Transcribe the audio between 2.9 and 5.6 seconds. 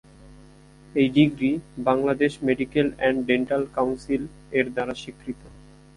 And dental কাউন্সিল-এর দ্বারা স্বীকৃত।